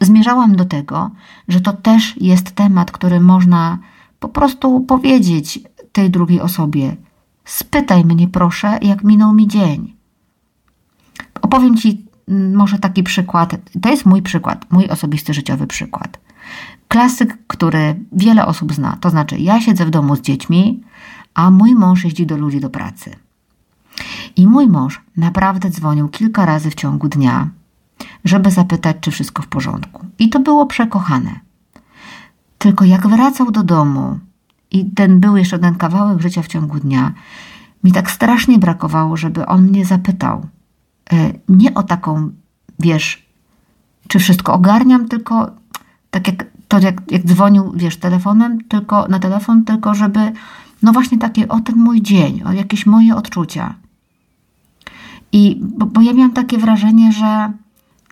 zmierzałam 0.00 0.56
do 0.56 0.64
tego, 0.64 1.10
że 1.48 1.60
to 1.60 1.72
też 1.72 2.14
jest 2.20 2.50
temat, 2.50 2.90
który 2.90 3.20
można 3.20 3.78
po 4.20 4.28
prostu 4.28 4.80
powiedzieć 4.80 5.60
tej 5.92 6.10
drugiej 6.10 6.40
osobie: 6.40 6.96
Spytaj 7.44 8.04
mnie, 8.04 8.28
proszę, 8.28 8.78
jak 8.82 9.04
minął 9.04 9.32
mi 9.32 9.48
dzień. 9.48 9.94
Opowiem 11.42 11.76
ci 11.76 12.06
mm, 12.28 12.56
może 12.56 12.78
taki 12.78 13.02
przykład. 13.02 13.56
To 13.82 13.88
jest 13.88 14.06
mój 14.06 14.22
przykład, 14.22 14.66
mój 14.70 14.88
osobisty 14.88 15.34
życiowy 15.34 15.66
przykład. 15.66 16.18
Klasyk, 16.88 17.38
który 17.46 18.00
wiele 18.12 18.46
osób 18.46 18.74
zna. 18.74 18.96
To 19.00 19.10
znaczy, 19.10 19.38
ja 19.38 19.60
siedzę 19.60 19.86
w 19.86 19.90
domu 19.90 20.16
z 20.16 20.20
dziećmi, 20.20 20.82
a 21.34 21.50
mój 21.50 21.74
mąż 21.74 22.04
jeździ 22.04 22.26
do 22.26 22.36
ludzi 22.36 22.60
do 22.60 22.70
pracy. 22.70 23.16
I 24.36 24.46
mój 24.46 24.66
mąż 24.66 25.00
naprawdę 25.16 25.70
dzwonił 25.70 26.08
kilka 26.08 26.46
razy 26.46 26.70
w 26.70 26.74
ciągu 26.74 27.08
dnia, 27.08 27.48
żeby 28.24 28.50
zapytać, 28.50 28.96
czy 29.00 29.10
wszystko 29.10 29.42
w 29.42 29.46
porządku. 29.46 30.06
I 30.18 30.28
to 30.28 30.40
było 30.40 30.66
przekochane. 30.66 31.40
Tylko 32.58 32.84
jak 32.84 33.06
wracał 33.06 33.50
do 33.50 33.62
domu 33.62 34.18
i 34.70 34.90
ten 34.90 35.20
był 35.20 35.36
jeszcze 35.36 35.58
ten 35.58 35.74
kawałek 35.74 36.20
życia 36.20 36.42
w 36.42 36.46
ciągu 36.46 36.78
dnia, 36.78 37.12
mi 37.84 37.92
tak 37.92 38.10
strasznie 38.10 38.58
brakowało, 38.58 39.16
żeby 39.16 39.46
on 39.46 39.62
mnie 39.62 39.84
zapytał. 39.84 40.46
E, 41.12 41.32
nie 41.48 41.74
o 41.74 41.82
taką, 41.82 42.30
wiesz, 42.78 43.28
czy 44.08 44.18
wszystko 44.18 44.54
ogarniam, 44.54 45.08
tylko 45.08 45.50
tak 46.18 46.26
jak 46.26 46.46
to, 46.68 46.78
jak, 46.78 47.12
jak 47.12 47.26
dzwonił, 47.26 47.72
wiesz, 47.74 47.96
telefonem, 47.96 48.64
tylko 48.64 49.08
na 49.08 49.18
telefon, 49.18 49.64
tylko 49.64 49.94
żeby, 49.94 50.32
no 50.82 50.92
właśnie 50.92 51.18
takie 51.18 51.48
o 51.48 51.60
ten 51.60 51.76
mój 51.76 52.02
dzień, 52.02 52.42
o 52.42 52.52
jakieś 52.52 52.86
moje 52.86 53.16
odczucia. 53.16 53.74
I 55.32 55.60
bo, 55.60 55.86
bo 55.86 56.00
ja 56.00 56.12
miałam 56.12 56.32
takie 56.32 56.58
wrażenie, 56.58 57.12
że 57.12 57.52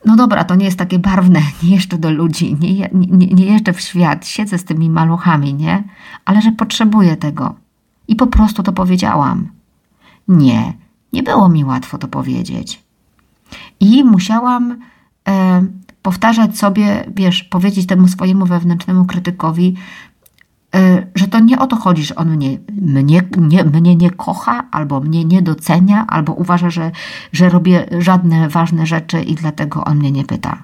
no 0.04 0.16
dobra, 0.16 0.44
to 0.44 0.54
nie 0.54 0.64
jest 0.64 0.78
takie 0.78 0.98
barwne, 0.98 1.40
nie 1.62 1.74
jeszcze 1.74 1.98
do 1.98 2.10
ludzi, 2.10 2.56
nie, 2.60 2.88
nie, 2.92 3.26
nie 3.26 3.46
jeżdżę 3.46 3.72
w 3.72 3.80
świat, 3.80 4.26
siedzę 4.26 4.58
z 4.58 4.64
tymi 4.64 4.90
maluchami, 4.90 5.54
nie? 5.54 5.84
Ale 6.24 6.42
że 6.42 6.52
potrzebuję 6.52 7.16
tego. 7.16 7.54
I 8.08 8.16
po 8.16 8.26
prostu 8.26 8.62
to 8.62 8.72
powiedziałam. 8.72 9.48
Nie, 10.28 10.72
nie 11.12 11.22
było 11.22 11.48
mi 11.48 11.64
łatwo 11.64 11.98
to 11.98 12.08
powiedzieć. 12.08 12.82
I 13.80 14.04
musiałam 14.04 14.76
e, 15.28 15.66
powtarzać 16.06 16.58
sobie, 16.58 17.04
wiesz, 17.16 17.44
powiedzieć 17.44 17.86
temu 17.86 18.08
swojemu 18.08 18.46
wewnętrznemu 18.46 19.04
krytykowi, 19.04 19.74
E, 20.74 21.06
że 21.14 21.28
to 21.28 21.40
nie 21.40 21.58
o 21.58 21.66
to 21.66 21.76
chodzi, 21.76 22.02
że 22.02 22.14
on 22.14 22.30
mnie, 22.30 22.58
mnie, 22.82 23.22
nie, 23.38 23.64
mnie 23.64 23.96
nie 23.96 24.10
kocha, 24.10 24.64
albo 24.70 25.00
mnie 25.00 25.24
nie 25.24 25.42
docenia, 25.42 26.06
albo 26.06 26.32
uważa, 26.32 26.70
że, 26.70 26.90
że 27.32 27.48
robię 27.48 27.86
żadne 27.98 28.48
ważne 28.48 28.86
rzeczy 28.86 29.22
i 29.22 29.34
dlatego 29.34 29.84
on 29.84 29.98
mnie 29.98 30.12
nie 30.12 30.24
pyta. 30.24 30.62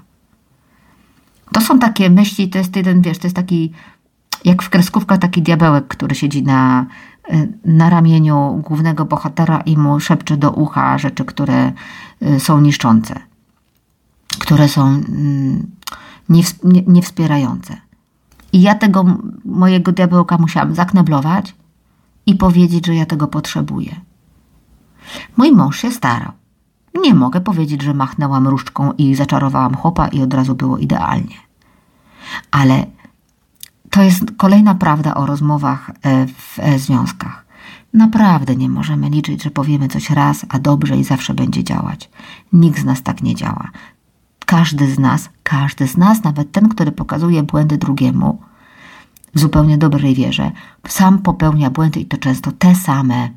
To 1.53 1.61
są 1.61 1.79
takie 1.79 2.11
myśli, 2.11 2.49
to 2.49 2.59
jest 2.59 2.77
jeden, 2.77 3.03
wiesz, 3.03 3.19
to 3.19 3.27
jest 3.27 3.37
taki, 3.37 3.73
jak 4.45 4.63
w 4.63 4.71
kreskówkach 4.71 5.19
taki 5.19 5.43
diabełek, 5.43 5.89
który 5.89 6.15
siedzi 6.15 6.43
na, 6.43 6.87
e, 7.31 7.47
na 7.65 7.91
ramieniu 7.91 8.63
głównego 8.65 9.05
bohatera 9.05 9.61
i 9.67 9.77
mu 9.77 10.01
szepcze 10.01 10.37
do 10.37 10.51
ucha 10.51 10.99
rzeczy, 10.99 11.25
które 11.25 11.73
e, 12.21 12.41
są 12.41 12.61
niszczące, 12.61 13.32
które 14.39 14.69
są 14.69 14.87
mm, 14.87 15.67
niewspierające. 16.87 17.77
I 18.53 18.63
ja 18.63 18.75
tego 18.75 19.05
mojego 19.45 19.93
diabełka 19.93 20.39
musiałam 20.39 20.75
zakneblować 20.75 21.55
i 22.27 22.35
powiedzieć, 22.35 22.87
że 22.87 22.95
ja 22.95 23.07
tego 23.07 23.29
potrzebuję. 23.29 24.01
Mój 25.37 25.53
mąż 25.53 25.79
się 25.79 25.91
starał. 25.91 26.33
Nie 27.05 27.15
mogę 27.15 27.41
powiedzieć, 27.41 27.83
że 27.83 27.95
machnęłam 27.95 28.49
różdżką 28.49 28.93
i 28.93 29.15
zaczarowałam 29.15 29.77
chłopa 29.77 30.09
i 30.09 30.23
od 30.23 30.35
razu 30.35 30.55
było 30.55 30.79
idealnie. 30.79 31.35
Ale 32.51 32.87
to 33.91 34.03
jest 34.03 34.25
kolejna 34.37 34.75
prawda 34.75 35.15
o 35.15 35.27
rozmowach 35.27 35.91
e, 35.91 36.27
w 36.27 36.59
e, 36.59 36.79
związkach. 36.79 37.45
Naprawdę 37.95 38.57
nie 38.57 38.69
możemy 38.69 39.11
liczyć, 39.11 39.43
że 39.43 39.51
powiemy 39.51 39.89
coś 39.89 40.11
raz, 40.11 40.47
a 40.49 40.59
dobrze 40.59 40.97
i 40.97 41.05
zawsze 41.05 41.35
będzie 41.35 41.65
działać. 41.65 42.11
Nikt 42.53 42.81
z 42.81 42.85
nas 42.85 43.03
tak 43.03 43.23
nie 43.23 43.35
działa. 43.35 43.71
Każdy 44.53 44.95
z 44.95 44.99
nas, 44.99 45.31
każdy 45.43 45.89
z 45.89 45.97
nas, 45.97 46.25
nawet 46.25 46.53
ten, 46.53 46.69
który 46.69 46.93
pokazuje 46.93 47.43
błędy 47.43 47.79
drugiemu, 47.79 48.41
w 49.35 49.41
zupełnie 49.41 49.79
dobrej 49.79 50.15
wierze, 50.15 50.51
sam 50.89 51.19
popełnia 51.19 51.71
błędy 51.71 52.01
i 52.01 52.07
to 52.07 52.17
często 52.17 52.53
te 52.53 52.75
same. 52.75 53.29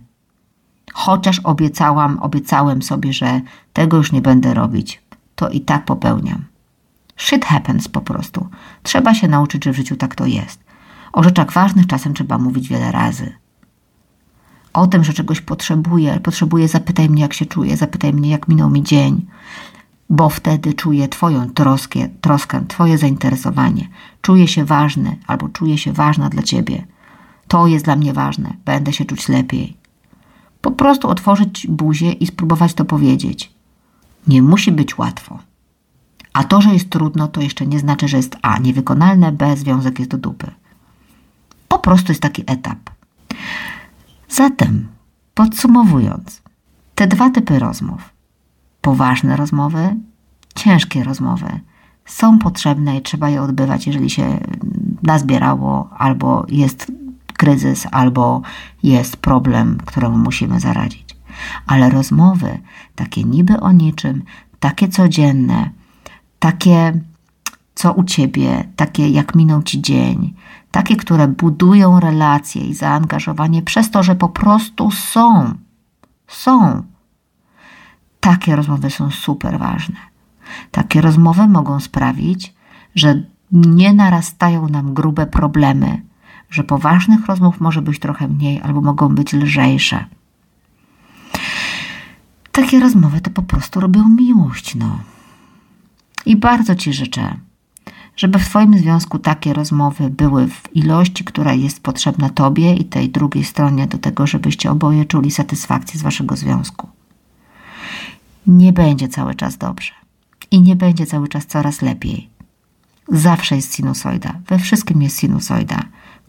Chociaż 0.94 1.40
obiecałam, 1.40 2.20
obiecałem 2.20 2.82
sobie, 2.82 3.14
że 3.14 3.42
tego 3.74 3.98
już 3.98 4.12
nie 4.12 4.22
będę 4.22 4.54
robić, 4.54 5.02
to 5.36 5.50
i 5.50 5.62
tak 5.62 5.86
popełniam. 5.86 6.46
Shit 7.18 7.46
happens 7.46 7.88
po 7.88 8.02
prostu. 8.02 8.48
Trzeba 8.84 9.14
się 9.14 9.28
nauczyć, 9.28 9.66
że 9.66 9.74
w 9.74 9.76
życiu 9.76 9.96
tak 9.96 10.16
to 10.16 10.26
jest. 10.26 10.64
O 11.14 11.24
rzeczach 11.24 11.52
ważnych 11.52 11.88
czasem 11.88 12.14
trzeba 12.14 12.38
mówić 12.38 12.70
wiele 12.70 12.92
razy. 12.92 13.34
O 14.74 14.88
tym, 14.88 15.04
że 15.04 15.14
czegoś 15.14 15.42
potrzebuję, 15.42 16.20
potrzebuję, 16.20 16.68
zapytaj 16.68 17.10
mnie, 17.10 17.22
jak 17.22 17.34
się 17.34 17.46
czuję, 17.46 17.78
zapytaj 17.78 18.14
mnie, 18.14 18.30
jak 18.30 18.48
minął 18.48 18.70
mi 18.70 18.84
dzień, 18.84 19.26
bo 20.10 20.30
wtedy 20.30 20.74
czuję 20.74 21.08
Twoją 21.08 21.50
troskę, 21.50 22.10
troskę, 22.22 22.66
Twoje 22.68 22.98
zainteresowanie. 22.98 23.90
Czuję 24.22 24.48
się 24.48 24.66
ważny 24.66 25.18
albo 25.28 25.50
czuję 25.50 25.78
się 25.78 25.94
ważna 25.94 26.30
dla 26.30 26.44
Ciebie. 26.44 26.86
To 27.48 27.68
jest 27.68 27.86
dla 27.86 27.96
mnie 27.96 28.14
ważne, 28.14 28.54
będę 28.66 28.94
się 28.94 29.06
czuć 29.06 29.30
lepiej. 29.30 29.78
Po 30.62 30.72
prostu 30.72 31.08
otworzyć 31.08 31.68
buzię 31.68 32.12
i 32.12 32.28
spróbować 32.28 32.74
to 32.74 32.86
powiedzieć. 32.86 33.52
Nie 34.28 34.42
musi 34.42 34.72
być 34.72 34.98
łatwo. 34.98 35.40
A 36.34 36.44
to, 36.44 36.62
że 36.62 36.74
jest 36.74 36.90
trudno, 36.90 37.28
to 37.28 37.42
jeszcze 37.42 37.68
nie 37.68 37.80
znaczy, 37.80 38.08
że 38.08 38.18
jest 38.18 38.38
A 38.42 38.58
niewykonalne, 38.60 39.32
B 39.32 39.58
związek 39.58 40.00
jest 40.00 40.12
do 40.12 40.18
dupy. 40.18 40.52
Po 41.68 41.80
prostu 41.80 42.12
jest 42.12 42.22
taki 42.22 42.44
etap. 42.48 42.80
Zatem, 44.30 44.88
podsumowując, 45.34 46.42
te 46.96 47.08
dwa 47.08 47.30
typy 47.30 47.60
rozmów 47.60 48.15
poważne 48.86 49.38
rozmowy, 49.38 49.96
ciężkie 50.56 51.04
rozmowy 51.04 51.60
są 52.06 52.40
potrzebne 52.40 52.98
i 52.98 53.02
trzeba 53.02 53.30
je 53.30 53.42
odbywać, 53.42 53.88
jeżeli 53.88 54.10
się 54.10 54.40
nazbierało, 55.04 55.90
albo 55.98 56.46
jest 56.50 56.92
kryzys, 57.38 57.88
albo 57.92 58.42
jest 58.84 59.18
problem, 59.18 59.78
któremu 59.86 60.18
musimy 60.18 60.60
zaradzić. 60.60 61.16
Ale 61.68 61.90
rozmowy, 61.90 62.60
takie 62.96 63.24
niby 63.24 63.60
o 63.60 63.72
niczym, 63.72 64.24
takie 64.60 64.88
codzienne, 64.88 65.70
takie 66.40 67.00
co 67.76 67.94
u 67.94 68.04
ciebie, 68.04 68.68
takie 68.76 69.10
jak 69.10 69.36
minął 69.36 69.64
ci 69.64 69.82
dzień, 69.82 70.34
takie, 70.72 70.96
które 70.96 71.28
budują 71.28 72.00
relacje 72.00 72.62
i 72.62 72.74
zaangażowanie 72.74 73.62
przez 73.62 73.92
to, 73.92 74.04
że 74.04 74.16
po 74.16 74.30
prostu 74.30 74.92
są. 74.92 75.54
Są. 76.28 76.84
Takie 78.26 78.56
rozmowy 78.56 78.90
są 78.90 79.12
super 79.12 79.60
ważne. 79.60 79.96
Takie 80.72 81.02
rozmowy 81.02 81.48
mogą 81.48 81.80
sprawić, 81.80 82.54
że 82.96 83.24
nie 83.52 83.94
narastają 83.94 84.70
nam 84.70 84.94
grube 84.94 85.28
problemy, 85.28 86.02
że 86.50 86.64
poważnych 86.64 87.26
rozmów 87.26 87.62
może 87.62 87.82
być 87.82 88.00
trochę 88.00 88.28
mniej 88.28 88.62
albo 88.62 88.82
mogą 88.82 89.10
być 89.16 89.34
lżejsze. 89.34 90.06
Takie 92.52 92.80
rozmowy 92.80 93.22
to 93.22 93.30
po 93.30 93.42
prostu 93.42 93.80
robią 93.80 94.10
miłość, 94.10 94.76
no. 94.76 95.00
I 96.26 96.36
bardzo 96.36 96.76
Ci 96.76 96.94
życzę, 96.94 97.38
żeby 98.16 98.40
w 98.40 98.46
Twoim 98.46 98.78
związku 98.78 99.20
takie 99.20 99.54
rozmowy 99.54 100.10
były 100.10 100.48
w 100.48 100.76
ilości, 100.76 101.24
która 101.24 101.54
jest 101.54 101.84
potrzebna 101.84 102.30
Tobie 102.30 102.76
i 102.76 102.86
tej 102.86 103.10
drugiej 103.10 103.44
stronie 103.44 103.88
do 103.88 103.98
tego, 103.98 104.28
żebyście 104.28 104.72
oboje 104.72 105.06
czuli 105.06 105.32
satysfakcję 105.32 106.00
z 106.00 106.04
Waszego 106.04 106.36
związku. 106.36 106.95
Nie 108.48 108.74
będzie 108.74 109.08
cały 109.08 109.36
czas 109.36 109.58
dobrze 109.58 109.92
i 110.52 110.62
nie 110.62 110.76
będzie 110.76 111.06
cały 111.06 111.28
czas 111.28 111.46
coraz 111.46 111.82
lepiej. 111.82 112.30
Zawsze 113.08 113.56
jest 113.56 113.76
sinusoida, 113.76 114.40
we 114.48 114.60
wszystkim 114.60 115.02
jest 115.02 115.20
sinusoida, 115.20 115.80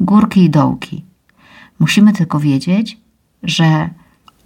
górki 0.01 0.45
i 0.45 0.51
dołki. 0.51 1.05
Musimy 1.79 2.13
tylko 2.13 2.41
wiedzieć, 2.41 2.99
że 3.43 3.91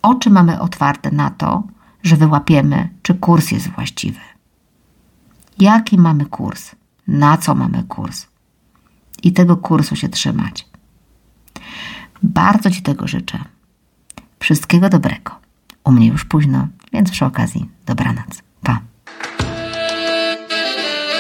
oczy 0.02 0.30
mamy 0.30 0.60
otwarte 0.60 1.10
na 1.10 1.30
to, 1.30 1.62
że 2.02 2.16
wyłapiemy, 2.16 2.88
czy 3.02 3.14
kurs 3.14 3.50
jest 3.50 3.68
właściwy. 3.68 4.20
Jaki 5.58 5.98
mamy 5.98 6.26
kurs? 6.26 6.70
Na 7.08 7.36
co 7.36 7.54
mamy 7.54 7.82
kurs? 7.82 8.26
I 9.22 9.32
tego 9.32 9.56
kursu 9.56 9.96
się 9.96 10.08
trzymać. 10.08 10.68
Bardzo 12.22 12.70
Ci 12.70 12.82
tego 12.82 13.06
życzę. 13.06 13.44
Wszystkiego 14.38 14.88
dobrego. 14.88 15.32
U 15.84 15.92
mnie 15.92 16.06
już 16.06 16.24
późno, 16.24 16.68
więc 16.92 17.10
przy 17.10 17.24
okazji 17.24 17.68
dobranoc. 17.86 18.42
Pa. 18.62 18.80